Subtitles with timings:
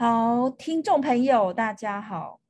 [0.00, 2.40] 好，听众朋友，大家好！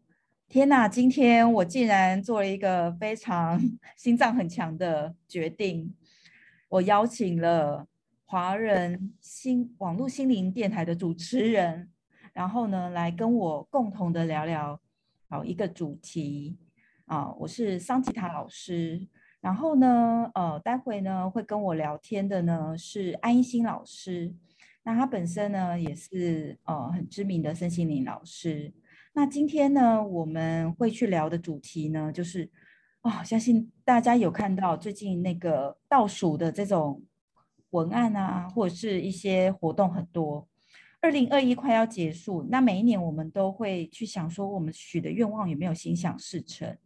[0.49, 3.61] 天哪，今天我竟然做了一个非常
[3.99, 5.93] 心脏很强的决定，
[6.69, 7.89] 我邀请了
[8.25, 11.91] 华人心网络心灵电台的主持人，
[12.33, 14.81] 然后呢，来跟我共同的聊聊
[15.29, 16.57] 好一个主题
[17.07, 19.09] 啊，我是桑吉塔老师，
[19.41, 24.33] 然后呢，呃，待会呢会跟我聊天的呢是安一心老师。
[24.83, 28.73] 那他本身呢，也是呃很知名的身心灵老师。
[29.13, 32.51] 那今天呢，我们会去聊的主题呢，就是
[33.03, 37.03] 哦，相信大家有看到最近那个倒数的这种
[37.71, 40.49] 文案啊，或者是一些活动很多。
[41.03, 46.77] 二零二一快要结束，那每一年我们都会去想说，我们许的愿望有没有心想事成？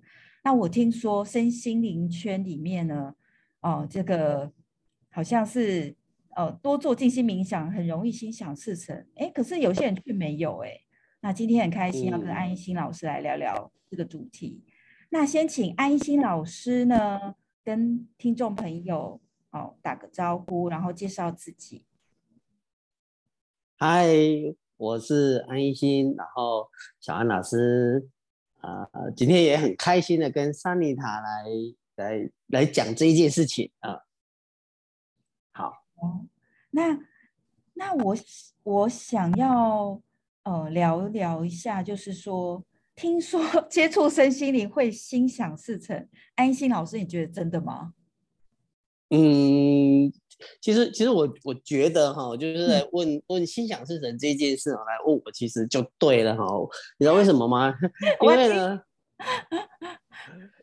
[0.43, 3.15] 那我听说身心灵圈里面呢，
[3.61, 4.53] 哦，这个
[5.11, 5.95] 好像是。
[6.37, 10.71] 呃，多做静心冥想很容易心想事成，哎，可是有些人却没有哎。
[11.21, 14.63] 那今天很开心要跟安一心老师来聊聊这个主题。
[14.67, 14.73] 嗯、
[15.11, 21.85] 那先请安一心老师呢，跟听众朋友哦打个招呼，然后介绍自己。
[23.77, 24.07] 嗨，
[24.77, 26.69] 我是安一心，然后
[27.01, 28.09] 小安老师，
[28.61, 31.45] 啊、呃，今天也很开心的跟桑尼塔来
[31.97, 33.93] 来来讲这一件事情啊。
[33.93, 34.01] 呃
[35.97, 36.27] 哦，
[36.75, 36.99] 那
[37.75, 38.17] 那我
[38.65, 40.01] 我想要
[40.43, 42.65] 呃聊聊一下，就是说，
[42.97, 47.95] 听说 接触身心灵会心想事成，安心老师，你觉得真的吗？
[49.11, 50.13] 嗯，
[50.61, 56.45] 其实其实我我觉得哈，就是在问、嗯、问心想事成这件事来问我，其实就对了哈。
[56.99, 57.73] 你知道为什么吗？
[58.21, 58.81] 因为呢，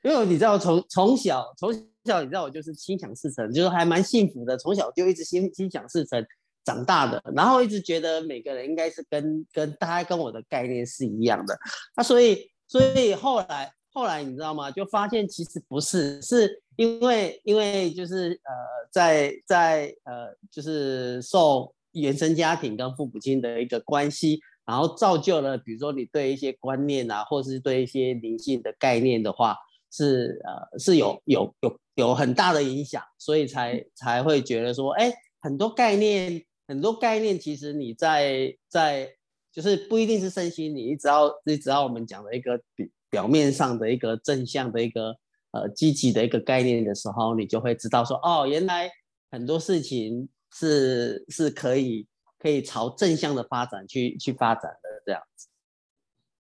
[0.04, 1.72] 因为你知道从从小从。
[2.04, 4.58] 从小你知道我就是心想事成，就是还蛮幸福的。
[4.58, 6.26] 从小就一直心心想事成
[6.64, 11.56] 长大的，然后一直觉得每个人应该是跟跟大家跟我的概念是一样的。
[11.96, 14.72] 那所以所以后来后来你知道吗？
[14.72, 29.56] 就发现其实不是，是因为因为就是呃在在呃就是受原生家庭跟父母亲的一个关系，然后造就了比如说你对一些观念啊，或是对一些灵性的概念的话。
[29.92, 39.14] 是呃是有有有有很大的影响，所以才才会觉得说，哎，很多概念很多概念，其实你在在
[39.52, 45.18] 就是不一定是身心，你只要你只要我们讲的一个表表面上的一个正向的一个
[45.52, 48.90] 呃积极的一个概念的时候，你就会知道说，哦，原来
[49.30, 52.08] 很多事情是是可以
[52.40, 55.48] 可以朝正向的发展去去发展的这样子。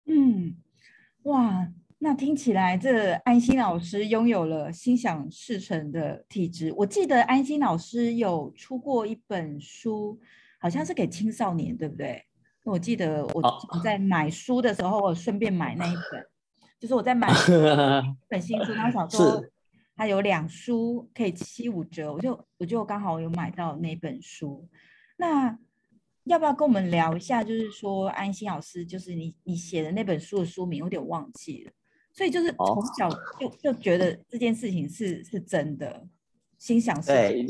[0.07, 0.57] 嗯，
[1.25, 1.69] 哇。
[2.05, 6.71] 那听起来，这安心老师拥有了心想事成的体质。
[6.77, 10.21] 我记得安心老师有出过一本书，
[10.61, 12.23] 好像是给青少年，对不对？
[12.65, 13.43] 我记得我
[13.83, 16.23] 在买书的时候，我顺便买那一本，
[16.79, 17.35] 就是我在买一
[18.29, 19.43] 本新书，他想说
[19.97, 24.69] 他有两书可以七五折，我就我就刚好有买到那本书。
[25.17, 25.59] 那
[26.25, 27.43] 要不要跟我们聊一下？
[27.43, 31.73] 就是说，安心老师，就是你你写的那本书的书名，有点忘记了。
[32.15, 33.11] 所以就是从小
[33.41, 36.07] 就就觉得这件事情是是真的，
[36.59, 37.47] 心想事成。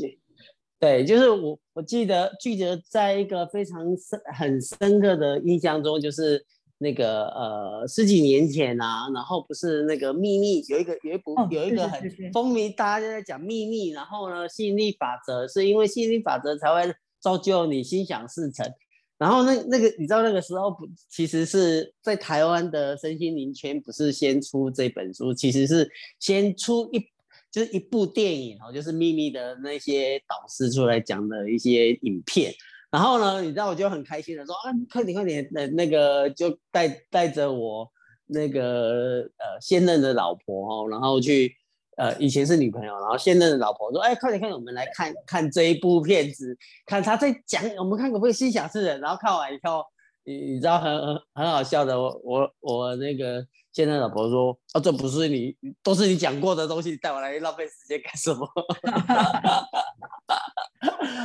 [0.77, 6.43] 对，就是我我记得记得在一个非常深很深刻的印象中，就是
[6.79, 12.01] 那个呃十几年前啊，然后不是那个秘密有一个有一部、哦、有一个很
[12.33, 18.69] 风靡，大家都在讲秘密，然后呢吸引力法则是因为吸引力法则才会造就你心想事成。
[19.25, 27.03] 然后那那个你知道那个时候不，其实是在台湾的身心灵圈不是先出这本书，其实是先出一
[27.51, 32.53] 就是一部电影哦，就是秘密的那些导师出来讲的一些影片。
[32.91, 37.91] 然后呢，你知道我就很开心的说啊，快点快点，那那个就带带着我
[38.27, 41.51] 那个呃现任的老婆哦，然后去。
[41.97, 49.81] 呃，以前是女朋友，然后现任的老婆说：“哎，快点，快点，我们来看看这一部片子，看他在讲，我们看可不可以心想事成。”然后看完以后，
[50.25, 58.45] 你你知道很很很好笑的，我我我那个现任老婆说：“啊，这不是你，都是你讲过的东西，带我来浪费时间干什么？”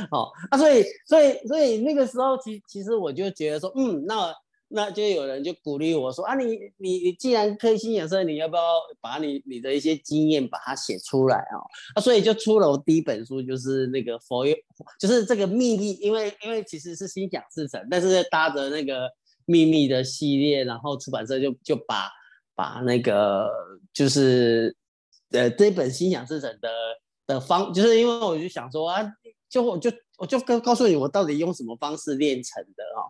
[0.11, 4.33] 哦，啊，所以所以所以那个时候，其其实我就觉得说，嗯，那。
[4.73, 8.61] 那就有人就鼓励我说啊，你你你既然可以心想事成，你要不要
[9.01, 11.59] 把你你的一些经验把它写出来啊？
[11.95, 14.45] 啊，所以就出了我第一本书，就是那个佛，
[14.97, 19.09] 就是这个秘密，因为因为其实是心想事成，但是搭着那个
[19.45, 22.09] 秘密的系列，然后出版社就就把
[22.55, 23.49] 把那个
[23.93, 24.75] 就是
[25.31, 26.69] 呃这本心想事成的
[27.27, 29.05] 的方，就是因为我就想说啊，
[29.49, 29.91] 就我就
[30.21, 33.09] 我就告告诉你我到底用什么方式练成的哦。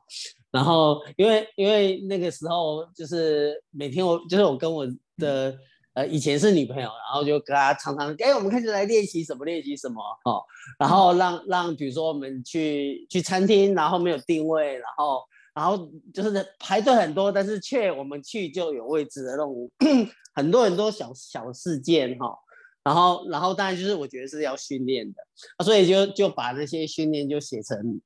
[0.50, 4.88] 然后因为因为那个时候就是每天我就是我跟我
[5.18, 5.54] 的
[5.94, 10.42] 呃以前是女朋友，然后就跟她常常哎，我们开始来练习什么练习什么哦，
[10.80, 15.22] 然后让让比如说我们去去餐厅，然后没有定位，然后
[15.54, 19.69] 然后就是排队很多，但是却我们去就有位置的那种，
[20.34, 22.34] 很多很多小小事件哈。
[22.83, 25.22] 然后，然后当然就是我觉得是要训练的
[25.57, 28.01] 啊，所以就就把那些训练就写成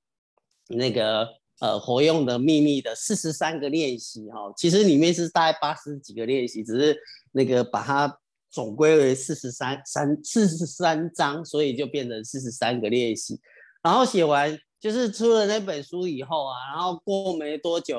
[0.68, 1.28] 那个
[1.60, 6.98] 呃活用的秘密的四十三个练习哈，其实里面是大概八十几个练习，只是
[7.32, 8.20] 那个把它
[8.52, 13.40] 总归为四十三三四十三章，所以就变成四十三个练习。
[13.82, 17.98] 然后写完就是出了那本书以后啊，然后过没多久，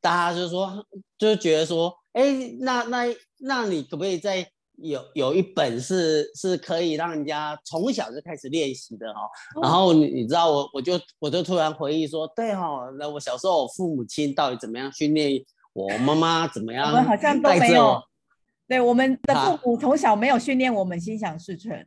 [0.00, 0.86] 大家就说
[1.18, 9.20] 就觉得说，哎，那那那你可不可以再有有一本是是可以让人家从小就开始练习的哈、
[9.54, 15.42] 哦，然后你你知道我我就我就突然回忆说，对哈、哦，那我小时候我父母亲到底怎么样训练
[15.72, 16.88] 我，妈妈怎么样？
[16.88, 18.02] 我们好像都没有，
[18.68, 21.86] 对，我们的父母从小没有训练我们心想事成。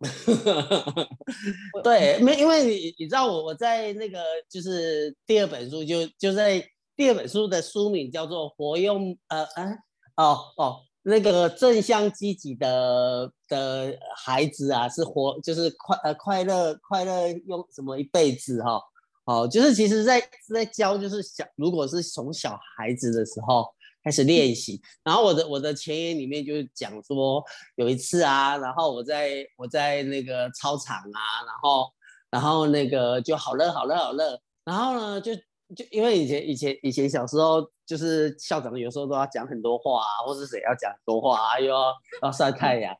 [1.84, 4.18] 对，没因为你你知道我我在那个
[4.48, 6.64] 就是第二本书就就在
[6.96, 9.78] 第二本书的书名叫做活用呃呃
[10.16, 10.80] 哦哦。
[11.04, 18.80] 那个正向积极的的孩子啊，是活就是快呃快乐快乐用什么一辈子哈、
[19.24, 20.22] 哦，哦，就是其实在
[20.52, 23.66] 在教就是小，如果是从小孩子的时候
[24.04, 27.42] 开始练习，然后我的我的前言里面就讲说
[27.74, 31.92] 有一次啊，然后我在我在那个操场啊，然后
[32.30, 35.32] 然后那个就好热好热好热，然后呢就。
[35.74, 41.92] 就因为以前以前以前小时候，就是校长有时候都要讲很多话啊，或是谁要讲很多话啊，又要
[42.22, 42.94] 要晒太阳，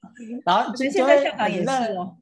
[0.44, 2.16] 然后现在校长也是哦，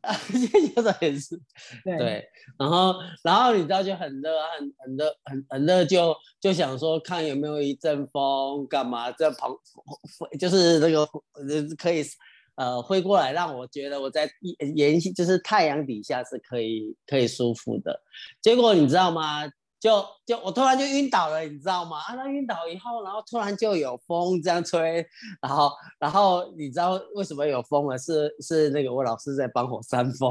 [0.00, 1.36] 啊，现在校长也是，
[1.84, 9.54] 对，对，然后然后你知道就很热啊，很很热很很热，就就想说看有没有一阵风，干嘛在旁，
[10.38, 11.06] 就是那个
[11.76, 12.02] 可以
[12.56, 14.30] 呃挥过来，让我觉得我在
[14.74, 18.00] 沿就是太阳底下是可以可以舒服的，
[18.40, 19.42] 结果你知道吗？
[19.80, 21.98] 就就我突然就晕倒了，你知道吗？
[22.00, 25.04] 啊，那晕倒以后，然后突然就有风这样吹，
[25.40, 27.96] 然后然后你知道为什么有风了？
[27.96, 30.30] 是是那个我老师在帮我扇风，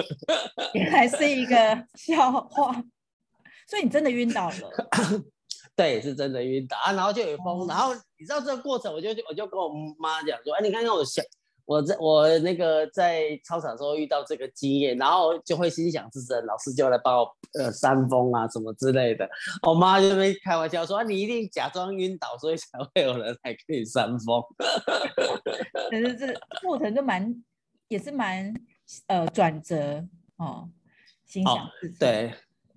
[0.74, 1.56] 原来是一个
[1.94, 2.72] 笑话，
[3.66, 4.70] 所以你真的晕倒了？
[5.74, 11.22] 对，是真的晕倒啊，然后就有风，然后你知道这个过程，我就我就跟我妈讲说，哎，你看看我小。
[11.66, 17.28] 我在我那个在操场的时候遇到这个经验，然后就会心想事成，老师就来帮我
[17.58, 19.28] 呃扇风啊什么之类的。
[19.66, 24.40] 我妈就会开玩笑说：“啊，你一定假装晕倒，所以才会有人来给你扇风。”
[25.90, 26.26] 可是这
[26.64, 27.34] 过程就蛮
[27.88, 28.54] 也是蛮
[29.08, 30.04] 呃转折
[30.36, 30.70] 哦，
[31.24, 31.94] 心想事成。
[31.94, 32.34] 哦，对，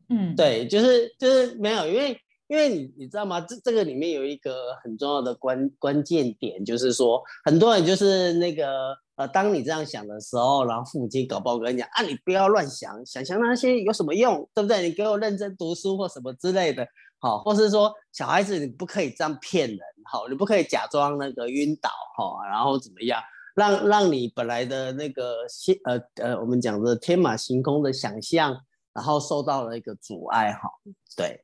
[0.10, 2.20] 嗯，对，就是就是没有，因为。
[2.50, 3.40] 因为你你知道吗？
[3.42, 14.82] 这这个里面有一个很重要的关关键点，就是说很多人就是那个呃，当你这样想的时候，然后父母亲搞不好跟你讲啊，你不要乱想，想想那些有什么用，对不对？
[14.82, 16.88] 你给我认真读书或什么之类的，
[17.20, 19.80] 好，或是说小孩子你不可以这样骗人，
[20.12, 23.22] 好，你不可以假装那个晕倒，哈，然后怎么样，
[23.54, 25.46] 让让你本来的那个
[25.84, 28.58] 呃呃，我们讲的天马行空的想象，
[28.92, 30.68] 然后受到了一个阻碍，哈，
[31.16, 31.40] 对。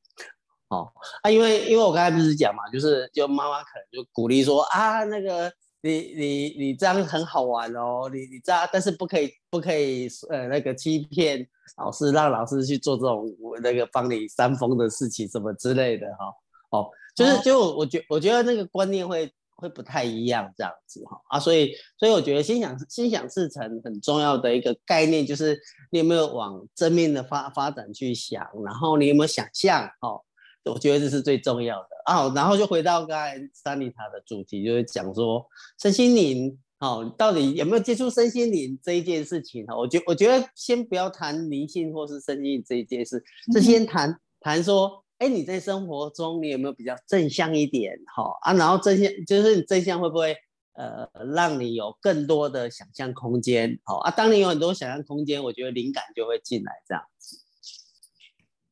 [0.75, 0.91] 哦
[1.23, 5.51] 啊，因为因为我刚才不是讲嘛，就是就妈妈可能就鼓励说啊，那个
[5.81, 13.25] 你你你这样很好玩哦，你你这样，但是不可以不可以呃那个欺骗老师，让老师去做这种
[13.61, 16.25] 那个帮你扇风的事情什么之类的哈。
[16.71, 25.57] 哦，就是就我觉我觉得那个观念会会不太一样这样子哈啊，所以所以我觉得心想心想事成很重要的一个概念就是
[25.91, 30.21] 你有没有往正面的发发展去想，然后你有没有想象哦。
[30.65, 35.45] 我觉得这是最重要的啊，然后就回到刚才珊妮塔的主题，就是讲说
[35.79, 39.65] 身心灵，哦，到底有没有接触身心灵这一件事情？
[39.67, 47.97] 哈，我觉我觉得先不要谈灵性或是身心灵这一件事，是先谈谈说，哎，你在生活中你有没有比较正向一点？
[48.15, 50.35] 哈啊，然后正向就是你正向会不会
[50.73, 53.79] 呃让你有更多的想象空间？
[53.83, 57.37] 好啊，当你有很多想象空间，我觉得灵感就会进来这样子。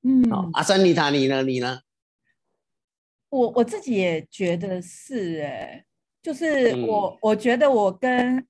[0.04, 1.44] 嗯，好，阿珊妮塔，你呢？
[1.44, 1.80] 你呢？
[3.30, 5.84] 我我自己也觉得是，哎，
[6.22, 8.46] 就是我、嗯、我觉得我跟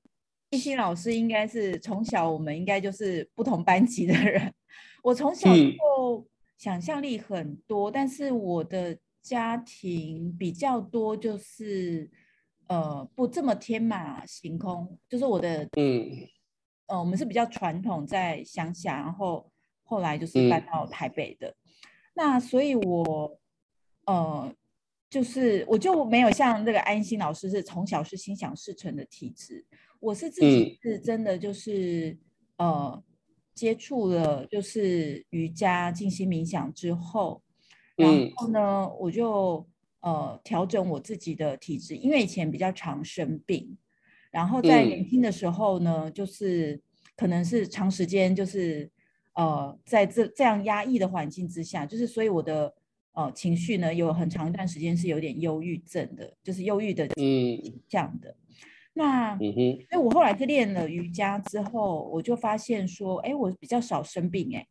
[0.50, 4.54] 一心老师应该是从小我们应该就是不同班级的人。
[5.04, 12.10] 我从小就想象力很多，嗯、但是我的家庭比较多，就是
[12.68, 16.28] 呃不这么天马行空，就是我的嗯
[16.88, 19.50] 呃，我们是比较传统，在乡下，然后
[19.94, 21.50] 后来就是搬到台北的。
[21.50, 21.56] 嗯、
[22.16, 23.40] 那所以我，
[24.06, 24.52] 呃，
[25.08, 29.64] 就是我就没有像那个安心老师是从小是心想事成的体质，
[30.00, 32.18] 我是自己是真的就是、
[32.58, 33.04] 嗯、呃
[33.54, 37.44] 接触了就是瑜伽、静心冥想之后，
[37.96, 39.68] 然后呢，嗯、我就
[40.00, 43.78] 呃调整我自己的体质，因为以前比较常生病。
[44.32, 46.82] 然后在年轻的时候呢，嗯、就是
[47.16, 48.90] 可能是长时间就是
[49.36, 52.74] 呃在这这样压抑的环境之下，就是所以我的
[53.14, 58.36] 呃情绪呢有很长一段时间是有点忧郁症的，就是忧郁的嗯这样的。
[58.94, 64.68] 那嗯哼，因为我后来是练了瑜伽之后，我就发现说，哎，我比较少生病哎，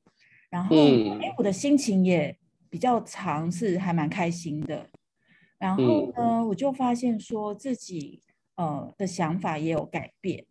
[0.51, 2.37] 然后哎、嗯、我的心情也
[2.71, 4.87] 比较长是还蛮开心的。
[5.59, 8.21] 然后呢，嗯、我就发现说自己。
[8.55, 10.45] 呃的想法也有改变，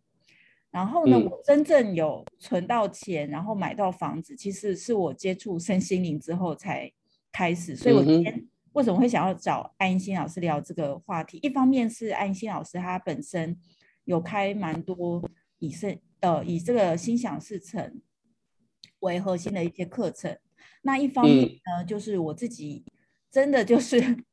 [0.72, 6.90] 然后呢，嗯、我真正有存到钱，然后买到房子，其实是我接触身心灵之后才
[7.30, 7.76] 开始。
[7.76, 11.38] 所以我今天为什么会想要找安心老师聊这个话题？
[11.42, 13.54] 一方面是安心老师他本身
[14.04, 15.22] 有开蛮多
[15.58, 18.00] 以身呃以这个心想事成
[19.00, 20.38] 为核心的一些课程，
[20.80, 22.82] 那一方面呢，嗯、就是我自己
[23.30, 24.24] 真的就是。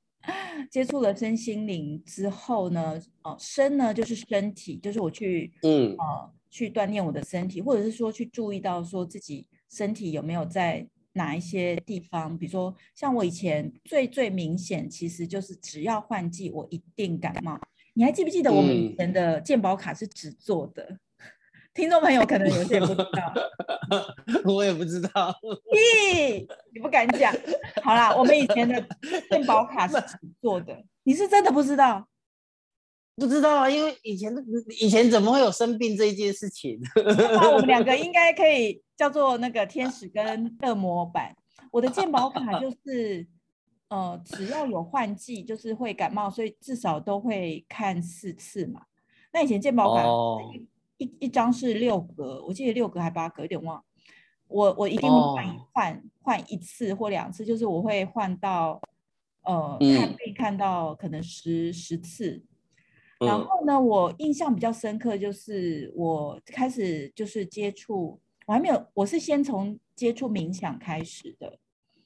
[0.70, 17.60] 接触了身心灵之后呢，呃，身呢就是身体，就是我去，嗯，呃，去锻炼我的身体，或者是说去注意到说自己身体有没有在哪一些地方，比如说像我以前最最明显，其实就是只要换季，我一定感冒。
[17.94, 21.00] 你还记不记得我们以前的健保卡是纸做的？
[21.80, 23.34] 嗯听众朋友可能有些不知道，
[24.44, 25.34] 我也不知道。
[25.74, 27.34] 咦，你不敢讲？
[27.82, 28.86] 好啦，我们以前的
[29.32, 30.78] 健保卡是怎么做的？
[31.04, 32.06] 你是真的不知道？
[33.16, 34.34] 不知道啊，因为以前
[34.82, 36.78] 以前怎么会有生病这一件事情？
[36.96, 41.34] 那我们两个应该可以叫做那个天使跟恶魔版。
[41.72, 43.26] 我的健保卡就是，
[43.90, 48.82] 呃，只要有换季，就是会感冒，所以至少都会看四次嘛。
[49.32, 50.04] 那以前健保卡。
[50.04, 50.42] Oh.
[51.00, 53.84] 一一张是六格，我记得六格还八格，有点忘。
[54.48, 58.82] 我我一定会换换换一次或两次，就是我会换到
[59.44, 62.44] 呃、嗯、看病看到可能十十次。
[63.20, 71.60] 然后呢，我印象比较深刻就是我开始就是接触，我还没有，我是先从接触冥想开始的，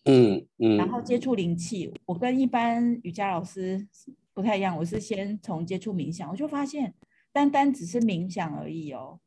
[0.06, 1.94] 嗯嗯，然后接触灵气。
[2.06, 3.88] 我跟一般瑜伽老师
[4.34, 6.94] 不太一样，我是先从接触冥想，我就发现。
[7.34, 9.20] 单单只是冥想而已哦，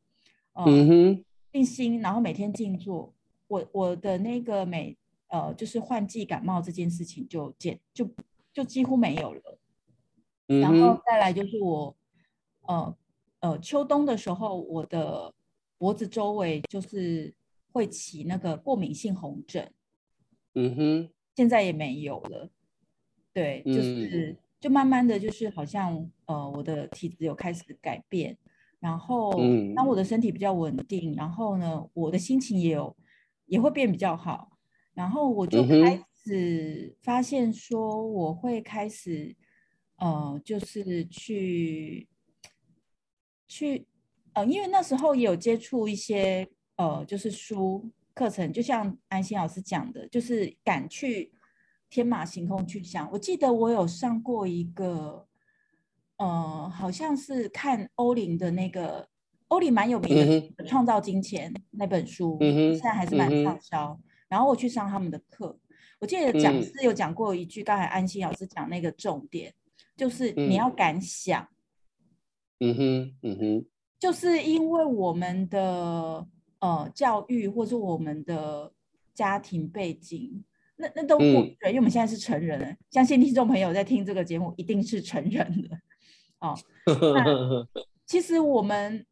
[0.53, 3.13] 呃、嗯哼，静心，然后每天静坐，
[3.47, 4.97] 我我的那个每
[5.27, 8.09] 呃就是换季感冒这件事情就减就
[8.53, 9.59] 就几乎没有了，
[10.47, 11.95] 然后再来就是我
[12.61, 12.97] 呃
[13.41, 15.33] 呃秋冬的时候，我的
[15.77, 17.35] 脖子周围就是
[17.73, 19.71] 会起那个过敏性红疹，
[20.53, 22.49] 嗯哼，现在也没有了，
[23.33, 24.31] 对，就是。
[24.31, 28.35] 嗯就慢慢的就是好像呃我的体质有开始改变，
[28.79, 29.31] 然后
[29.75, 32.97] 当我的身体比较稳定，然后呢我的心情也有
[33.45, 34.57] 也会变比较好，
[34.95, 39.35] 然后我就开始发现说我会开始
[39.97, 42.07] 呃就是去
[43.47, 43.85] 去
[44.33, 46.47] 呃因为那时候也有接触一些
[46.77, 51.31] 呃就是书课程，就像安心老师讲的，就是敢去。
[51.89, 55.25] 天马行空去想，我记得我有上过一个，
[56.17, 59.07] 呃，好像是看欧林的那个，
[59.47, 60.13] 欧林蛮有名
[60.55, 63.91] 的《创造金钱》那本书，嗯、现在还是蛮畅销。
[63.91, 65.57] 嗯、然后我去上他们的课，
[65.99, 69.53] 我记得讲师有讲过一句，刚才安心老师讲那个重点，
[69.95, 71.47] 就是你要敢想。
[72.59, 73.65] 嗯哼，嗯哼，
[73.97, 76.27] 就是因为我们的
[76.59, 78.73] 呃教育或者我们的
[79.13, 80.43] 家庭背景。
[80.77, 85.77] 那那都不对，嗯、因为我们现在是成人了，相信听众朋友在听这个节目一定是成人的
[86.39, 86.57] 哦。
[88.05, 89.05] 其实我们，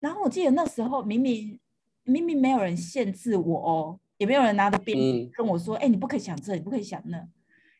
[0.00, 1.60] 然后我记得那时候明明
[2.04, 7.18] 明明没有人限制我哦，也没有人拿着鞭子跟我说：“哎、嗯欸，你不可以想这，你不可以想那。”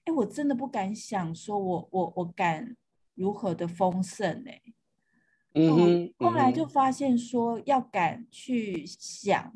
[0.04, 2.76] 哎，我真的不敢想，说我我我敢
[3.14, 4.50] 如何的丰盛呢？
[5.54, 9.52] 嗯哼，后来就发现说要敢去想，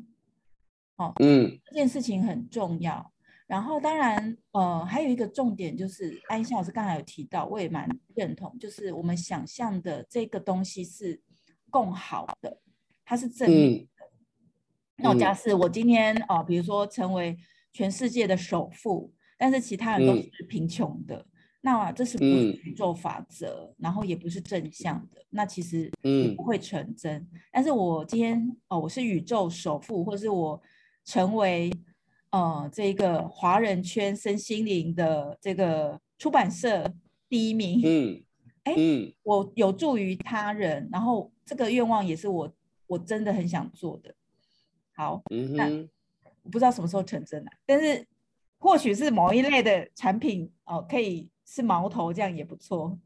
[0.95, 3.12] 哦，嗯，这件事情很重要。
[3.53, 11.21] 然后，当然，呃，还有一个重点就是，安心老师刚才有提到，我也蛮认同，就是我们想象的这个东西是
[11.69, 12.59] 共好的，
[13.05, 14.05] 它是正面的。
[14.07, 17.37] 嗯、那我假设我今天哦、呃，比如说成为
[17.71, 21.25] 全世界的首富，但是其他人都是贫穷的，嗯、
[21.61, 27.21] 那这是不是宇宙法则，嗯、然后也不是正向的，那其实也不会成真。
[27.21, 30.59] 嗯、但是我今天哦，我是宇宙首富，或是我
[31.05, 31.71] 成为
[32.33, 36.93] 呃这个华人圈身心灵的这个出版社
[37.29, 38.23] 第一名，嗯，
[38.63, 42.53] 哎，嗯，我有助于他人，然后这个愿望也是我
[42.87, 44.13] 我真的很想做的。
[44.93, 45.65] 好，嗯哼，那
[46.41, 48.05] 我不知道什么时候成真啊，但是
[48.57, 51.29] 或许是某一类的产品哦，可以。
[51.45, 52.97] 是矛头，这样也不错。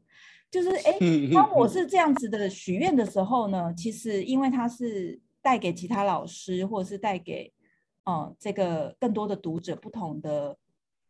[0.48, 0.96] 就是哎，
[1.34, 7.52] 当我是这样子的许愿的时候呢，其实因为它是带给其他老师，或者是带给
[8.08, 10.56] 呃这个更多的读者不同的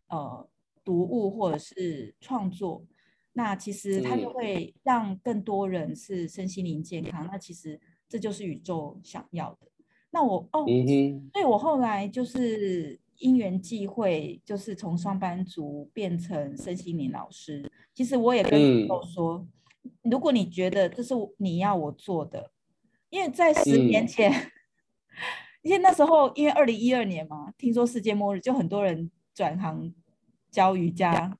[0.09, 0.49] 呃
[0.83, 2.85] 读物或者是创作，
[3.35, 7.29] 那其实它就会让更多人是身心灵健康。
[7.31, 9.69] 那其实这就是宇宙想要的。
[10.11, 10.67] 那我哦，
[11.33, 12.99] 所以我后来就是。
[13.21, 17.69] 因缘际会，就是从上班族变成身心灵老师。
[17.93, 19.45] 其实我也跟宇宙说，
[19.83, 22.53] 嗯、如果你觉得这是你要我做的，
[23.11, 24.51] 因为在十年前，嗯、
[25.63, 29.93] 因为那时候因为二零一二年嘛，听说世界末日，就很多人转行
[30.51, 31.37] 教瑜伽，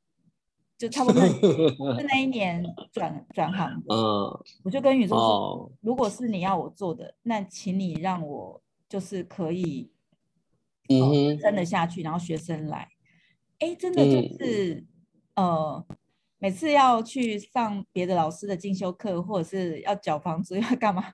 [0.77, 3.95] 就差不多是那一年转转行的。
[3.95, 9.91] 嗯，我就跟宇宙说，哦、如果是你要我做的，那请你让我就是可以。
[10.91, 12.89] 嗯，撑得下去，然后学生来，
[13.59, 14.87] 哎，真的就是，
[15.35, 15.87] 嗯、呃，
[16.39, 21.13] 每次要去上别的老师的进修课，或者是要缴房租要干嘛，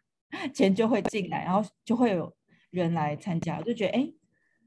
[0.54, 2.32] 钱就会进来，然后就会有
[2.74, 4.12] 人来参加，我就觉得，哎，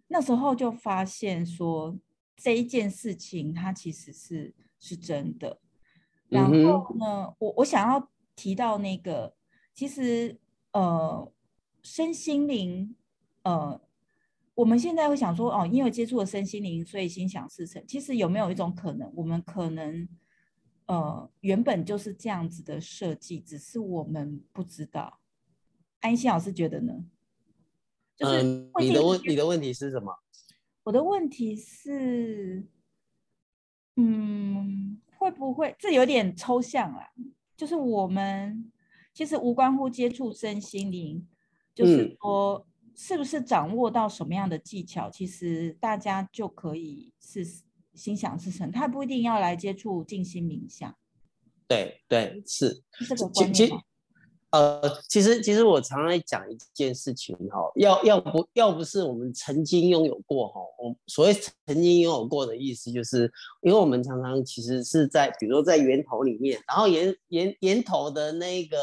[0.07, 1.97] 那时候就发现说
[2.35, 5.59] 这一件事情它其实是是真的。
[6.29, 9.35] 然后呢，我我想要提到那个，
[9.73, 10.39] 其实
[10.71, 11.31] 呃，
[11.83, 12.95] 身心灵，
[13.43, 13.81] 呃。
[14.55, 17.85] 我们现在会想说，哦，因为接触了身心灵，所以心想事成。
[17.85, 20.09] 其实有没有一种可能，我们可能，
[20.87, 25.19] 呃，原本就是这样子的设计，只是我们不知道。
[25.99, 27.05] 安心老师觉得呢？
[28.17, 28.43] 就是
[28.79, 30.17] 你的问，你的问题是什么？
[30.83, 32.67] 我的问题是，
[33.95, 37.05] 嗯，会不会这有点抽象啊？
[37.55, 38.71] 就是我们
[39.13, 41.27] 其实无关乎接触身心灵，
[41.73, 42.55] 就是说。
[42.57, 42.63] 嗯
[42.99, 47.45] 是不是掌握到什么样的技巧，其实大家就可以是
[47.93, 50.97] 心想事成，他不一定要来接触静心冥想。
[51.67, 53.69] 对对是，是这个观念。
[54.51, 61.33] 呃，其实其实我常常讲一件事情哈，要要不要不是我们曾经拥有过哈，我所谓
[61.65, 63.31] 曾经拥有过的意思，就是
[63.61, 68.77] 因为我们常常其实是在比如说在源头里面，然后源源源头的那个。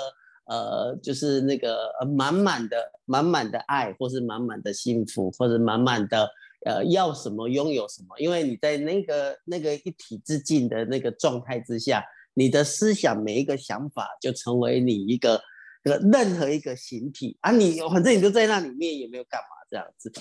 [0.47, 6.29] 呃，就是那个满满的、满满的爱，或是满满的幸福，或者满满的
[6.67, 8.09] 呃要什么拥有什么。
[8.19, 15.41] 因为你在那个那个一体之境的那个状态之下，你的思想每一个想法就成为你一个
[15.85, 20.13] 呃任何一个形体啊，你反正你就在那里面也没有干嘛这样子，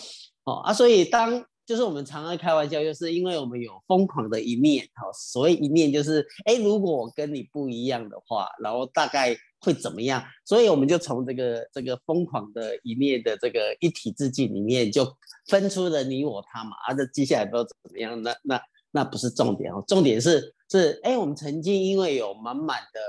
[0.43, 1.45] 哦啊，所以当。
[1.65, 10.21] 就是我们常常开玩笑，就是因为我们有疯狂的一面，哦，所谓一面就是，哎，如果我跟你不一样的话，然后大概会怎么样？
[10.43, 15.09] 所以我们就从这个这个疯狂的一面的这个一体之境里面，就
[15.47, 16.71] 分出了你我他嘛。
[16.85, 22.99] 啊，这接下来不知道怎么样，那那那不是重点哦，重点是是，哎，我们曾经因为有满满的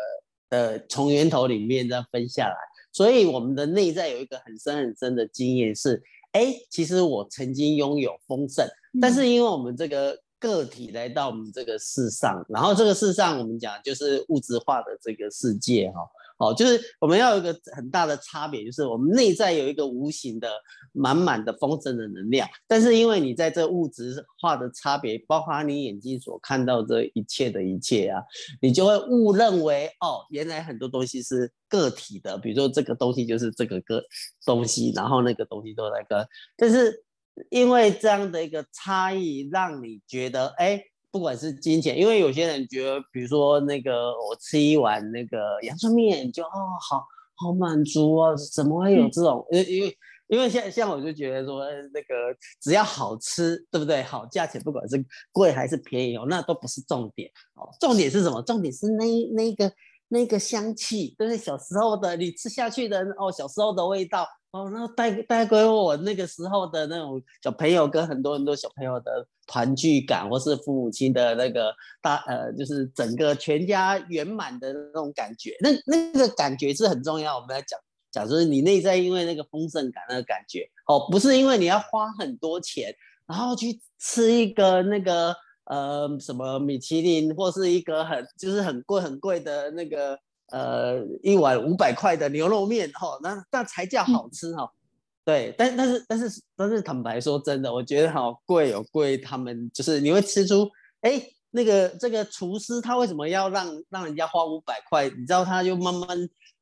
[0.54, 2.56] 呃从源头里面这样分下来，
[2.92, 6.02] 所以我们的内在有一个很深很深的经验是。
[6.34, 8.66] 哎，其实我曾经拥有丰盛，
[9.00, 16.00] 但是因为我们这个个体来到我们这个世上，然后这个世上我们讲就是物质化的这个世界哈。
[16.00, 16.06] 哦，
[16.38, 20.50] 哦就是我们要有一个很大的差别，就是我们内在有一个无形的
[20.92, 28.20] 满满的丰盛的能量，但是因为你在这物质化的差别，包括你眼睛所看到这一切的一切啊，
[28.60, 34.02] 你就会误认为哦，原来很多东西是个体的，比如说这个东西就是这个个
[34.44, 37.04] 东西，然后那个东西都在跟，但是
[37.50, 40.82] 因为这样的一个差异，让你觉得哎。
[41.14, 49.46] 不管是金钱，因为有些人觉得，比如说那个我吃一碗那个阳春面就哦好好满足啊，怎么会有这种？
[49.52, 54.02] 因、嗯、因为因为像像我就觉得说那个只要好吃，对不对？
[54.02, 55.00] 好价钱，不管是
[55.30, 57.68] 贵还是便宜哦，那都不是重点哦。
[57.78, 58.42] 重点是什么？
[58.42, 59.04] 重点是那
[59.36, 59.72] 那个
[60.08, 64.26] 那个香气，就是小时候的你吃下去的哦，小时候的味道。
[64.52, 77.34] 哦，那带带给我那个时候的那种小朋友跟很多很多小朋友的团聚感，或是父母亲的那个大呃，就是整个全家圆满的那种感觉，那那个感觉是很重要。
[77.34, 77.76] 我们来讲
[78.12, 82.94] 讲，就是你内在因为那个丰盛感那个感觉，哦，不是因为你要花很多钱，
[83.26, 85.34] 然后去吃一个那个
[85.64, 90.18] 呃什么米其林或是一个很就是很贵很贵的那个
[90.50, 94.64] 呃一碗五百块的牛肉面哈，那那才叫好吃哈。
[94.64, 94.76] 嗯、
[95.24, 101.22] 对，但但是但是但是坦白说真的，我觉得好贵有贵，他们就是你会吃出哎。
[101.56, 105.08] 那个这个厨师他为什么要让让人家花五百块？
[105.10, 106.08] 你知道他就慢慢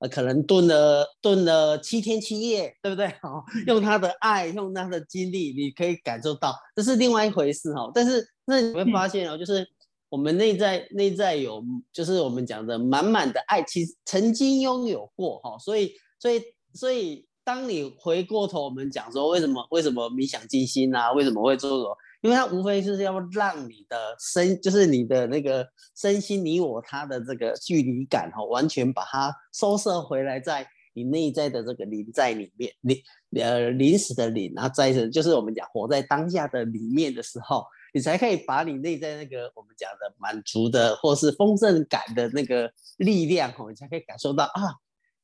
[0.00, 3.06] 呃可能炖了炖了七天七夜，对不对？
[3.22, 7.90] 哦， 用他的爱，用他的精力，你可以感受到这是另外一回事哈。
[7.94, 9.66] 但是那你会发现哦，就是
[10.10, 15.56] 我们内在内在有，就是我们讲的满满的爱，其实曾经拥有过哈。
[15.58, 16.42] 所以所以
[16.74, 21.12] 所以当你回过头，我们讲说为什么为什么冥想静心啊？
[21.12, 21.96] 为什么会做什么？
[22.20, 33.02] 因为它无非就是要让你的身，就是你的那个身心你我他的这个距离感哈，完全把它收摄回来在你内在的这个临在里面，临
[33.42, 44.74] 呃临时的临，然后在这就是我们讲活在当下的里面的时候，你才可以把你内在那个我们讲的满足的或是丰盛感的那个力量哦，你才可以感受到啊。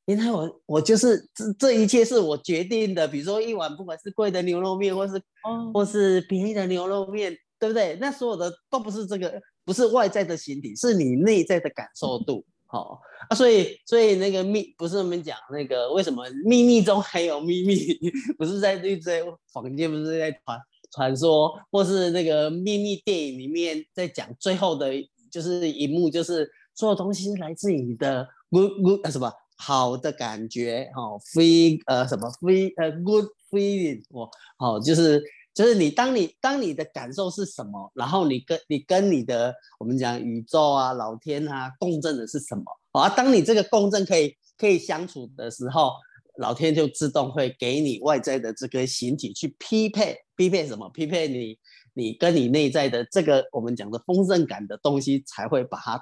[0.05, 7.95] 原来我我就是这这一切是我决定的，比如说一碗不管是贵的牛肉面，或是、哦、或是便宜的牛肉面，对不对？
[8.01, 12.43] 那所有的都不是这个，不是外在的形体，是你内在的感受度。
[12.65, 17.77] 好、哦、啊，所以所以那个秘不是我们讲那个为什么秘密中还有秘密，
[18.37, 20.59] 不是在一堆坊间不是在传
[20.91, 24.91] 传说，或是那个秘密电影里面在讲最后的
[25.31, 29.31] 就是一幕，就是所有东西来自你的 good good 什么？
[29.61, 35.21] 好的感觉，哦、，feel 呃什么 feel 呃 good feeling，哦，好，就是
[35.53, 45.91] 就是你当你当你的感受是什么，然后你跟你跟你的我们讲宇宙啊、老天啊共振的是什么，啊，当你这个共振可以可以相处的时候，
[46.37, 50.89] 老天就自动会给你外在的这个形体去匹配，匹配什么？
[50.91, 51.59] 匹配你
[51.93, 56.01] 你跟你内在的这个我们讲的丰盛感的东西，才会把它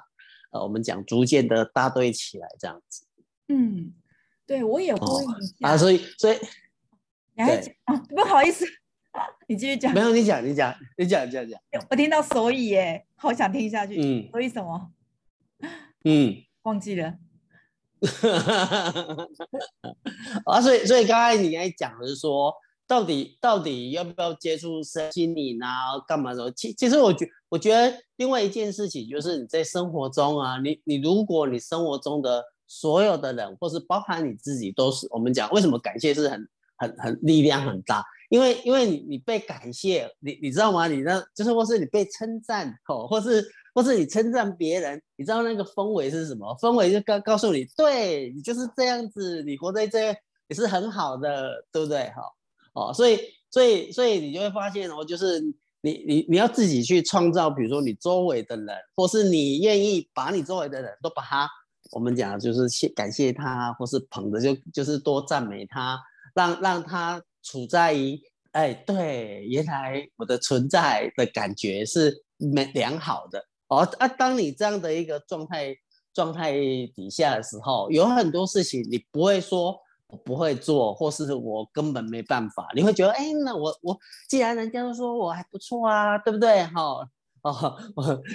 [0.52, 3.04] 呃我们讲逐渐的搭堆起来，这样子。
[3.48, 3.92] 嗯，
[4.46, 5.24] 对，我也会、
[5.62, 6.38] 啊，所以所以
[7.34, 8.64] 你还讲啊，不好意思，
[9.48, 9.92] 你继续讲。
[9.92, 11.60] 没有，你讲，你讲，你讲，你讲，讲。
[11.90, 14.00] 我听到所以耶，好想听下去。
[14.00, 14.92] 嗯，所以什么？
[16.04, 17.18] 嗯，忘记了。
[20.44, 22.54] 啊，所以所以刚才你还讲的是说，
[22.88, 26.00] 到底到底要不要接触身心灵啊？
[26.08, 26.50] 干嘛的？
[26.50, 32.44] 其其实我觉我觉得另外一件事情就是你在生活中啊，你你如果你生活中的。
[32.70, 36.46] 所有的人，或是包含你自己，都是我们讲为什么感谢是很
[36.76, 40.86] 很很力量很大，因为因为你你被感谢，你你知道吗？
[40.86, 43.42] 你那就是或是你被称赞哦，或是
[43.74, 46.54] 或是你称赞别人，你知道那个氛围是什么？
[46.60, 50.14] 氛围就告告诉你，对你就是这样子，你活在这
[50.48, 52.00] 也是很好的，对不对？
[52.10, 52.20] 哈
[52.78, 53.18] 哦，所以
[53.50, 55.40] 所以所以你就会发现哦，就是
[55.80, 61.48] 你你你要自己去创造，比如说你周围的人，或是你愿意把你周围的人都把他。
[61.92, 65.98] 我们讲就是谢感谢他，或是捧着就就是多赞美他，
[66.34, 68.20] 让让他处在于
[68.52, 74.06] 哎对，原来我的存在的感觉是美良好的哦啊。
[74.06, 75.74] 当你这样的一个状态
[76.12, 76.52] 状态
[76.94, 79.74] 底下的时候，有很多事情你不会说
[80.08, 86.64] 我不会做，或是我根本没办法，你会觉得哎，那我我既然人家都说我还不错啊，对不对？
[86.64, 87.08] 哈、哦。
[87.42, 87.80] 哦，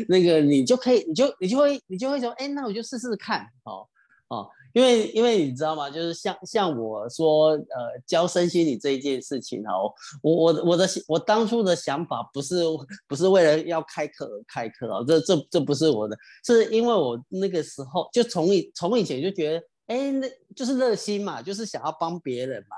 [0.08, 3.86] 那个你就可以，你就你就会你就会说，哎，那我就试试看，哦
[4.30, 5.90] 哦，因为因为你知道吗？
[5.90, 12.64] 就是像像我说，呃，教身心理这一件事情哦，我我我的我当初的想法不是
[13.06, 19.66] 不是为了要开课而开课哦，这这这不是我的，是因为我那个时候就从以从以前就觉得。
[19.88, 22.78] 哎，那就是热心嘛，就是想要帮别人嘛，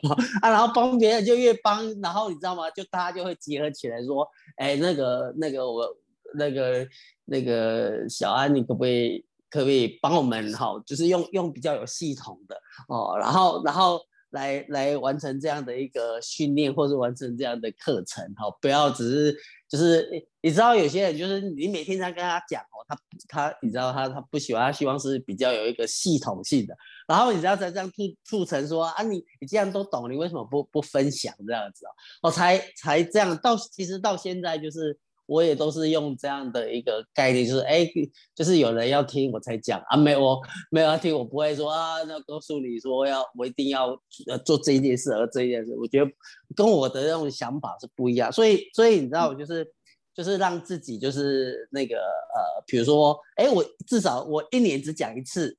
[0.40, 2.70] 啊，然后帮别人就越帮，然后你知道吗？
[2.70, 5.86] 就大家就会结合起来说，哎，那个那个我
[6.34, 6.86] 那个
[7.26, 10.74] 那个小安，你可不可以可不可以帮我们哈？
[10.86, 12.56] 就是用用比较有系统的
[12.88, 14.00] 哦，然后然后
[14.30, 19.36] 来来完成这样的一个训练，或者完成这样的课程哈，不要只是。
[19.68, 20.08] 就是
[20.40, 26.74] 你知道有些人就是你每天在跟他讲哦，他他你知道他他不喜欢，他希望是比较有一个系统性的。
[27.06, 31.90] 然后你知道才这样促促成说啊，你你既然都懂，你为什么不不分享这样子哦？
[32.22, 37.86] 我才才这样到其实到现在就是我也都是用这样的一个概念，就是哎，
[38.34, 43.90] 就是有人要听我才讲啊，没我没有要听我不会说啊，那告诉你说要我一定要
[44.26, 46.10] 呃做这一件事而这一件事，我觉得
[46.56, 49.72] 跟我的那种想法是不一样，所以所以你知道我就是。
[50.18, 55.54] 就是让自己就是那个呃，比如说，哎，我至少我一年只讲一次，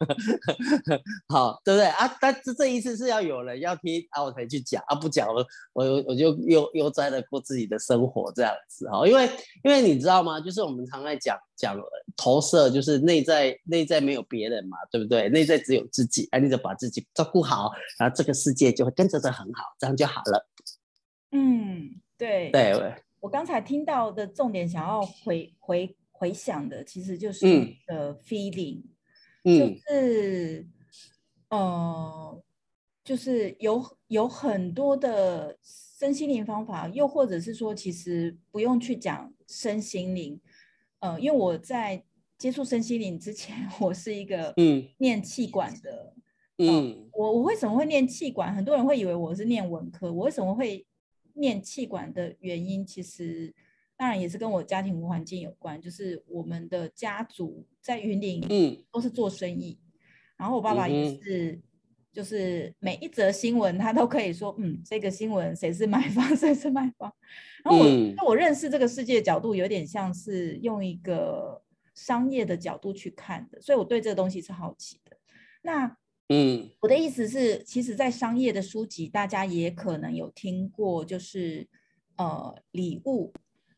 [1.26, 2.06] 好，对不对啊？
[2.20, 9.08] 但是这一次是要有人要听啊，我才去讲啊，不讲了，我我就悠悠哉的过自己的生活这样子哈。
[9.08, 9.26] 因为
[9.64, 10.38] 因为你知道吗？
[10.38, 11.74] 就是我们常在讲讲
[12.18, 15.30] 投射，就是内在内在没有别人嘛，对不对？
[15.30, 20.46] 内在只有自己，哎，你就把自己照顾好，然后这个世界就会跟着的很好，这样就好了。
[21.32, 22.94] 嗯，对对。
[23.20, 27.46] 对我刚才听到的重点，想要回回回想的，其实就是
[27.86, 28.82] 呃 feeling，
[29.44, 30.66] 嗯，就是，
[31.48, 32.42] 嗯、呃，
[33.04, 40.40] 就是有有很多的身心灵方法，又或者是说，其实不用去讲身心灵，
[41.00, 42.02] 呃，因为我在
[42.38, 46.14] 接触身心灵之前， 我是一个嗯念气管的，
[46.56, 48.54] 嗯，呃、我我为什么会念气管？
[48.54, 50.86] 很多人会以为我是念文科，我为什么会？
[51.34, 53.54] 念气管的原因，其实
[53.96, 55.80] 当然也是跟我家庭环境有关。
[55.80, 59.78] 就是我们的家族在云林，嗯，都是做生意。
[59.80, 59.90] 嗯、
[60.38, 61.62] 然后我爸爸也是，嗯、
[62.12, 67.12] 就是每一则新闻他都可以说，嗯，这个新闻谁是买方， 谁是卖方。
[67.64, 71.62] 然后我，嗯、我认识这个世界的角度，有点像是用一个
[71.94, 75.16] 商业的角度去看的，所以我对这个东西是好奇的。
[75.62, 75.94] 那
[76.32, 81.66] 嗯，我的意思是，其实，在商业的书籍，大家也可能有听过，就是
[82.14, 83.32] 呃，礼物，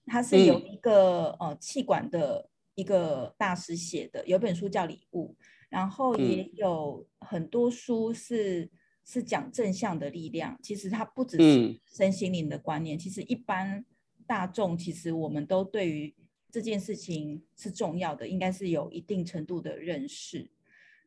[0.05, 5.35] 它是有一个、嗯、呃气管的一个大师写的，有本书叫《礼物》，
[5.71, 8.71] 然后也有很多书是、嗯、
[9.03, 10.59] 是讲正向的力量。
[10.63, 13.83] 其实它不只是身心灵的观念，嗯、其实一般
[14.27, 16.15] 大众，其实我们都对于
[16.51, 20.51] 这件事情是重要的，应该是有一定程度的认识。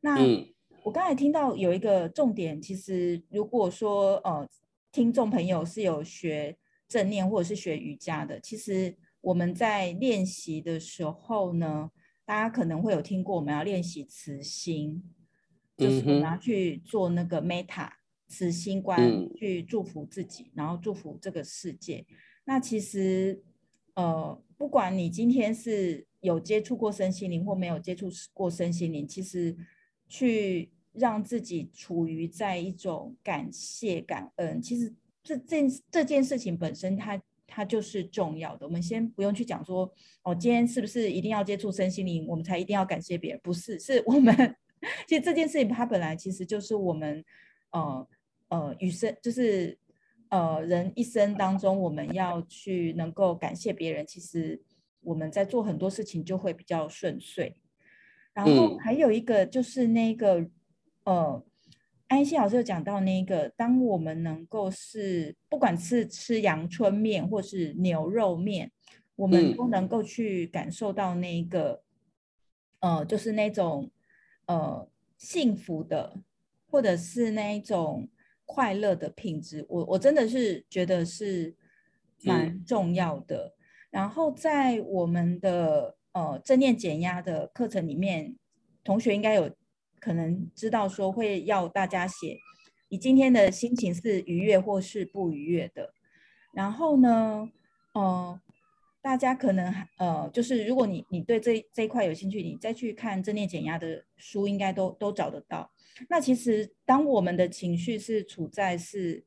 [0.02, 0.18] 那。
[0.86, 4.48] 嗯我刚才听到有一个重点，其实如果说呃，
[4.92, 6.56] 听众朋友是有学
[6.88, 11.90] 正念或者是学瑜伽的，其实我们在练习的时候呢，
[12.24, 15.02] 大家可能会有听过，我们要练习慈心，
[15.76, 17.90] 就是我们要去做那个 Metta
[18.28, 22.06] 慈心观，去祝福自己，然后祝福这个世界。
[22.44, 23.42] 那其实
[23.96, 29.58] 呃，不管你今天是有接触过身心灵或没有接触过身心灵，其实
[30.08, 30.70] 去。
[30.98, 38.66] 让自己处于在一种感谢、感恩，其实这件这件事情本身它，它它就是重要的。
[38.66, 39.92] 我们先不用去讲说，
[40.24, 43.40] 哦，今天是不是一定要接触身心灵，我们才一定要感谢别人？
[43.44, 44.34] 不是，是我们
[45.08, 47.24] 其实这件事情，它本来其实就是我们，
[47.72, 48.08] 呃
[48.50, 49.78] 呃，与生就是
[50.30, 54.62] 呃人一生当中，我们要去能够感谢别人，其实
[55.02, 57.56] 我们在做很多事情就会比较顺遂。
[58.34, 60.50] 然后还有一个就是那个。
[61.06, 61.44] 呃，
[62.08, 68.72] 安心老师有讲到那个，当我们能够是不管是吃阳春面或是牛肉面，
[69.16, 71.84] 我们都能够去感受到那个，
[72.80, 73.92] 嗯、呃，就是那种
[74.48, 76.18] 呃幸福的，
[76.68, 78.10] 或者是那一种
[78.48, 81.56] 快乐的品质，我我真的是觉得是
[82.24, 83.54] 蛮重要的。
[83.58, 88.36] 嗯、然后在我们的呃正念减压的课程里面，
[88.84, 89.52] 同学应该有。
[90.06, 92.38] 可能知道说会要大家写，
[92.90, 95.92] 你今天的心情是愉悦或是不愉悦的。
[96.54, 97.50] 然后呢，
[97.96, 98.40] 呃，
[99.02, 105.72] 大家可能呃，就是如果你你对这这一块有兴趣，你再去看正念减压的书，应该都都找得到。
[106.08, 109.26] 那其实当我们的情绪是处在是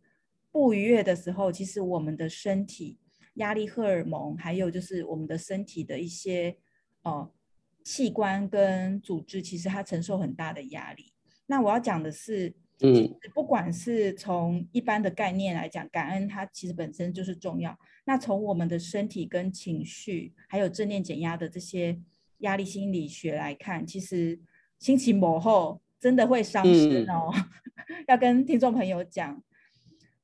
[0.53, 3.01] 不愉悦的时候，其实我们的身体
[3.35, 6.57] 压力荷尔蒙，还有就是我们的身体的一些
[7.03, 7.29] 呃。
[7.89, 11.11] 器官跟组织其实它承受很大的压力。
[11.47, 17.75] 那我要讲的是，嗯，不管是从一般的概念来讲，感恩它其实本身就是重要。
[18.05, 21.99] 那从我们的身体跟情绪，还有正念减压的这些
[22.41, 24.39] 压力心理学来看，其实
[24.79, 27.31] 心情磨后真的会伤身哦。
[27.33, 29.43] 嗯、 要跟听众朋友讲。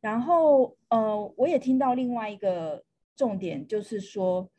[0.03, 2.85] 然后呃，我也听到另外一个
[3.17, 4.51] 重点，就是说。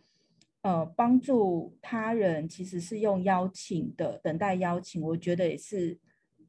[0.65, 5.99] 呃，帮助他人其实是用邀请的，等待邀请，我觉得也是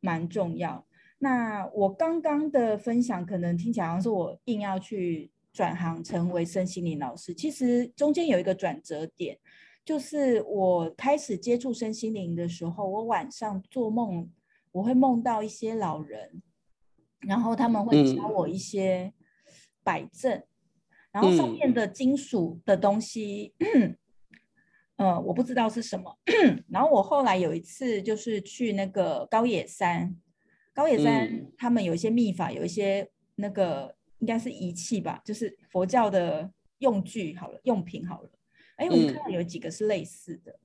[0.00, 0.86] 蛮重要。
[1.18, 9.38] 那我刚刚的分享可能听起来好像是我硬要去转行成为身心灵老师，其实中间有一个转折点，
[9.84, 14.30] 就是我开始接触身心灵的时候，我晚上做梦，
[14.72, 16.40] 我会梦到一些老人，
[17.20, 19.12] 然后他们会教我一些
[19.84, 20.48] 摆正，嗯、
[21.12, 23.52] 然后上面的金属的东西。
[23.58, 23.94] 嗯
[24.96, 26.18] 呃，我不知道是什么。
[26.68, 30.16] 然后我后来有一次就是去那个高野山，
[30.74, 38.30] 高野山他们有一些秘法，有一些那个应该是仪器吧，就是佛教的用具好了，用品好了，
[38.76, 40.58] 哎，我们看到有几个是类似的。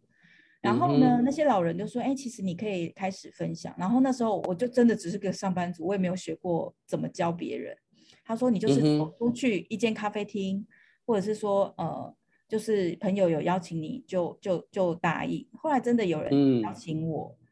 [0.61, 7.75] 然后呢，嗯、那些老人就说：“哎，其实你可以开始分享。”然后那时候我就真的只是个上班族，我也没有学过怎么教别人。
[8.23, 10.67] 他说：“你就是走出去一间咖啡厅，嗯、
[11.07, 12.15] 或者是说，呃，
[12.51, 17.33] 就是朋友有邀请你就就就答应。”后来真的有人邀请我。
[17.39, 17.47] 嗯、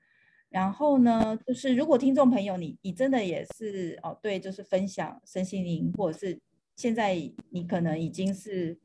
[0.50, 6.40] 然后呢，就是如果听众朋友你你真的也是哦，对，就是分享身心灵，或者是
[6.76, 7.16] 现在
[7.50, 8.78] 你可能已经是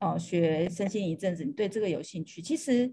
[0.00, 2.92] 哦学身心灵一阵子，你对这个有兴趣，其实。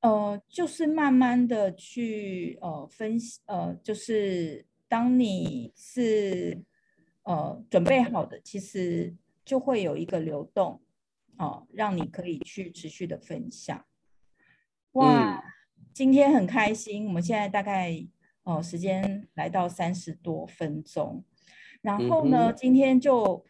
[0.00, 6.56] 呃，就是慢慢的去呃分析，呃，就是当你是
[7.24, 9.12] 呃准备好的，其实
[9.44, 10.80] 就会有一个流动，
[11.38, 13.84] 哦、呃，让你可以去持续的分享。
[14.92, 15.42] 哇，嗯、
[15.94, 17.92] 今天很开心，我们现在大概
[18.42, 21.24] 哦、呃、时间来到三十多分钟，
[21.80, 23.44] 然后呢，嗯、今天就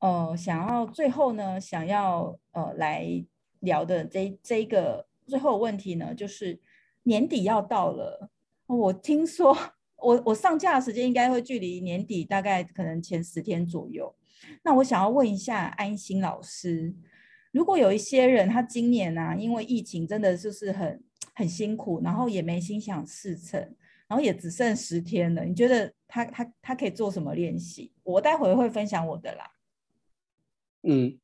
[0.00, 3.24] 呃想要最后呢想要呃来
[3.60, 5.06] 聊的这这一个。
[5.26, 6.60] 最后问题呢，就是
[7.04, 8.28] 年底要到了，
[8.66, 9.56] 我听说
[9.96, 14.14] 我我上架的时间应该会距离年底大概可能前十天左右。
[14.62, 16.94] 那我想要问一下安心老师，
[17.54, 21.00] 如果有一些人他今年啊，因为疫情真的就是很
[21.36, 23.60] 很辛苦，然后也没心想事成，
[24.08, 27.92] 然后也只剩十天了，你觉得他他他可以做什么练习？
[28.02, 29.52] 我待会会分享我的啦。
[30.82, 31.16] 嗯。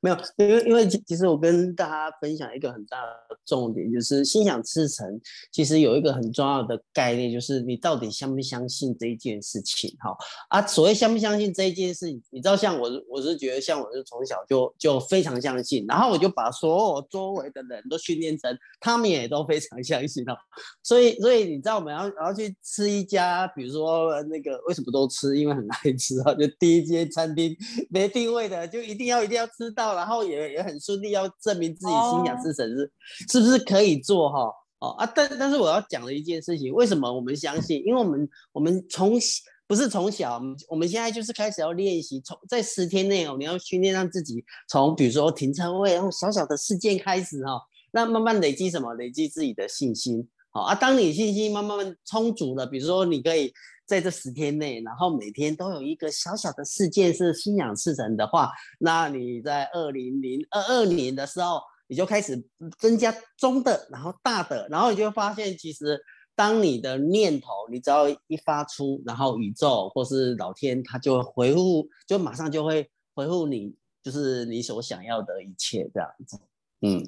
[0.00, 5.20] 没有，因为因为其实我跟大家分享一个很大的重点，就是心想事成。
[5.50, 9.90] 其实有一个很重要的概念，就是你到底相不相信这一件事情？
[9.98, 10.16] 哈
[10.48, 20.36] 啊，所谓相不相信这一件事情，你知道，像我，我是觉得，像我是从小就就非常相信，然后我就把所有周围的人都训练成，他们也都非常相信哦。
[20.82, 25.36] 所以，所以你知道，我们要要去吃一家，比如说那个为什么都吃？
[25.36, 27.56] 因为很爱吃啊，就第一间餐厅
[27.90, 29.46] 没定位的，就一定要一定要。
[29.56, 33.32] 知道，然后也也很顺利，要证明自己心想事成是、oh.
[33.32, 34.52] 是不是可以做哈？
[34.78, 37.82] 哦啊，但但是我要讲的一件事情，为什么我们相信？
[37.86, 39.18] 因为我们我们从
[39.66, 47.58] 不是从小，我们现在就是开始要练习，从在十天内哦，你要训练让自己从比如说停车位，然后小小的事件开始哈，
[47.92, 48.92] 那慢慢累积什么？
[48.94, 50.28] 累积自己的信心。
[50.50, 53.52] 好啊，当你信心慢慢充足了，比如说你可以。
[53.86, 62.44] 在这十天内，然后每天都有一个小小的事件是心想事成的话，那你在二零零二二年的时候，你就开始
[62.78, 65.98] 增加中的，然后大的，然后你就会发现，其实
[66.34, 73.72] 当你的念头，你只要一发出，然后宇宙或是老天，他就回复，就马上就会回复你，
[74.02, 76.38] 就是你所想要的一切这样子。
[76.80, 77.06] 嗯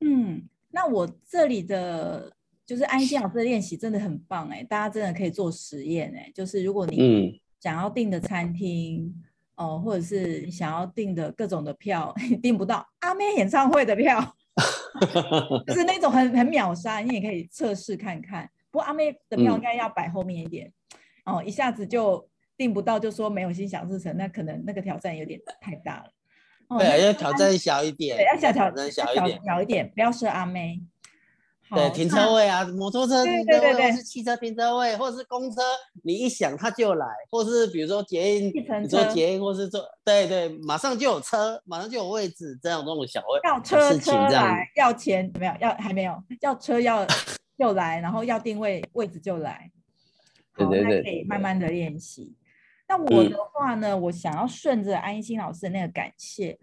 [0.00, 2.30] 嗯，那我这里的。
[2.72, 6.32] 就是安心老师的练习真的很棒哎，大家真的可以做实验哎。
[6.34, 9.14] 就是如果你想要订的餐厅
[9.56, 14.18] 哦、嗯呃，或者是想要订的各种的票 订不到阿妹演唱会的票，
[15.68, 18.48] 就是那种很很秒杀，你也可以测试看看。
[18.70, 20.72] 不过阿妹的票应该要摆后面一点、
[21.26, 26.10] 嗯、哦，一下子就订不到，就说没有心想事成，那可能那个挑战有点太大了。
[26.68, 30.80] 哦、对，要挑战小一点，对，要小挑战小一点，小一点，不要设阿妹。
[31.74, 35.60] 对，停车位啊，摩托车停车位，或是汽车停车位，或者是公车，
[36.04, 45.52] 你一响它就来，或是比如说捷运，你说捷运或是坐，对对，马上就有车，马上就有位置，这样这种小位要车车来，要钱没有？
[45.60, 46.22] 要还没有？
[46.40, 47.06] 要车要
[47.58, 49.70] 就来，然后要定位位置就来，
[50.52, 52.34] 好，对对对，可以慢慢的练习。
[52.88, 56.58] 那我的话呢，嗯、我想要顺着安心老师的那个感谢。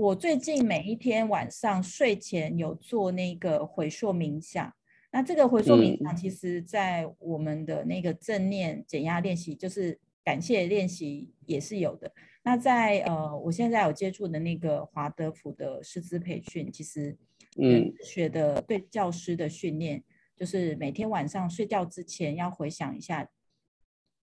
[0.00, 4.72] 我最近每一天晚上睡前有做那个回溯冥想，
[5.12, 12.10] 那这个回溯冥想其实在我们的那个正念减压练习，就是感谢练习也是有的。
[12.42, 17.14] 那在呃，我现在有接触的那个华德福的师资培训，其实
[17.60, 20.02] 嗯，学的对教师的训练，
[20.34, 23.28] 就是每天晚上睡觉之前要回想一下，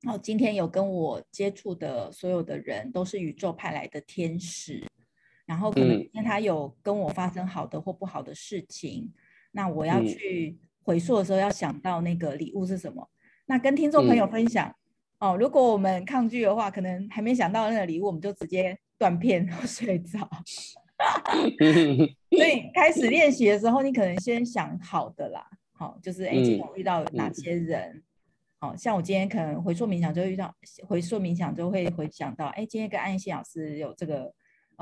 [0.09, 4.85] 哦，今天有跟我接触的所有的人都是宇宙派来的天使。
[5.45, 9.13] 然后可能今天他有跟我发生好的或不好的事情，嗯、
[9.51, 13.01] 那我要去回溯的时候要想到那个礼物是什么。
[13.01, 13.11] 嗯、
[13.47, 14.73] 那跟听众朋友分享、
[15.19, 20.19] 嗯、哦，如果我们抗拒的话，可能还没想到那个礼物，我们就直接断片 睡着。
[22.31, 27.91] 所以开始练习的时候，你可能先想好的啦，好、哦，就是哎，今天我遇到哪些人？
[27.91, 28.03] 嗯
[28.61, 30.55] 嗯、哦，像我今天可能回溯冥想就会遇到，
[30.87, 34.33] 回溯冥想就会回想到，哎，今天跟安心老师有这个。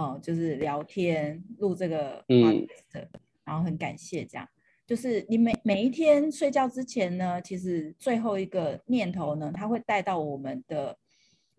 [0.02, 3.08] 哦，就是聊天录这个 podcast，嗯，
[3.43, 4.47] 然后很感谢这样。
[4.88, 10.97] 就是你每每一天睡觉之前呢，其实最后一个念头呢，它会带到我们的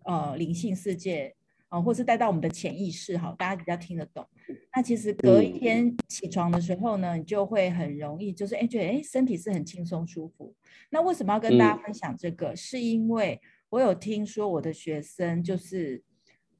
[0.04, 1.34] 呃灵性世界
[1.68, 4.26] 啊，或是带到我们的潜意识，好，大家比较听得懂。
[4.74, 10.52] 那其实隔一天起床的时候呢，你就会很容易，就是哎，觉得哎，身体是很轻松舒服。
[10.90, 12.54] 那为什么要跟大家分享这个？
[12.54, 13.40] 是因为
[13.70, 16.02] 我有听说我的学生就是，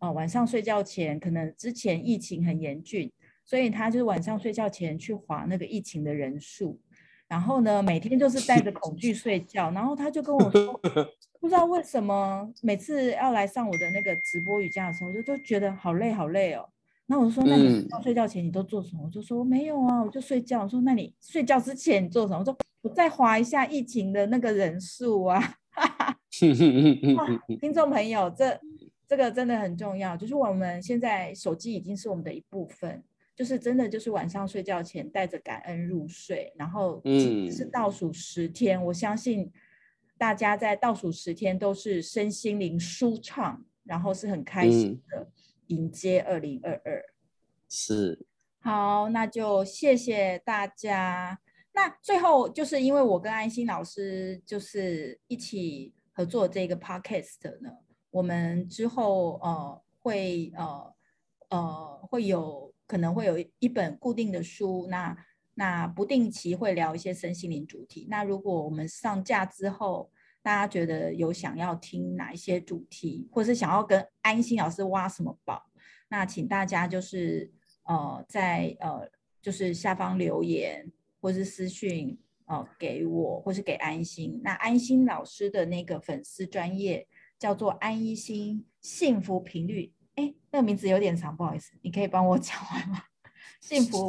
[0.03, 3.09] 呃，晚上睡觉前，可能之前疫情很严峻，
[3.45, 6.77] 所以他就是晚上睡觉前去划那个疫情的人数，
[7.29, 10.81] 然后呢，每天就是带着恐惧睡觉，然后他就跟我说。
[11.41, 16.69] 不知道为什么每次要来上我的那个直播瑜伽的时候，我就都觉得好累好累哦。
[17.07, 19.03] 那我说，那你睡觉前你都做什么？
[19.03, 20.63] 嗯、我就说没有啊，我就睡觉。
[20.63, 22.41] 我说，那你睡觉之前你做什么？
[22.41, 25.55] 我说我再划一下疫情的那个人数啊。
[27.61, 28.59] 听众朋友，这
[29.13, 33.05] 这个真的很重要，就是我们现在手机已经是我们的一部分，
[33.37, 39.53] 就是真的就是晚上睡觉前带着感恩入睡，然后嗯是倒数十天，我相信。
[40.17, 45.29] 大家在倒数十天都是身心灵舒畅，然后是很开心的
[45.67, 47.05] 迎接二零二二。
[47.69, 48.25] 是，
[48.61, 51.39] 好，那就谢谢大家。
[51.75, 57.71] 那最后就是因为我跟安心老师就是一起合作这个 podcast 呢，
[58.13, 60.95] 我们之后呃会呃
[61.49, 65.17] 呃会有可能会有一本固定的书那。
[65.55, 68.07] 那不定期会聊一些身心灵主题。
[68.09, 70.11] 那如果我们上架之后，
[70.41, 75.63] 大家觉得有想要听哪一些主题，或是想要跟安心老师挖什么宝，
[76.09, 77.53] 那请大家就是
[77.85, 79.07] 呃在呃
[79.43, 80.91] 就是下方留言，
[81.21, 84.41] 或是私讯呃给我，或是给安心。
[84.43, 87.07] 那安心老师的那个粉丝专业
[87.43, 93.03] 叫做安一心幸福频率，哎，那个名字有点长，不好意思，你可以帮我讲完吗？
[93.61, 94.09] 幸福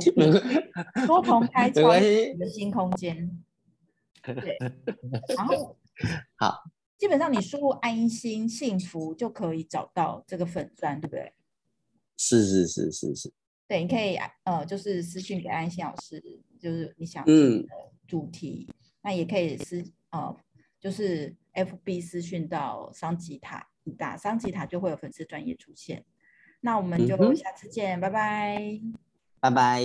[1.08, 3.44] 多重开创的新空间，
[4.22, 4.56] 对，
[5.36, 5.76] 然后
[6.38, 6.64] 好，
[7.00, 11.34] 基本上你输入安心幸福就可以找到这个粉钻，对不对？
[12.16, 13.34] 是是是是是，
[13.68, 16.22] 对，你可以呃，就是私信给安心老师，
[16.60, 17.68] 就是你想听的
[18.08, 20.38] 主题，嗯、那也可以私呃，
[20.84, 26.04] 就是 FB 私讯到桑吉塔，你打桑吉塔就会有粉丝专业出现。
[26.60, 28.82] 那我们就下次见，嗯、拜拜。
[29.40, 29.82] 拜拜。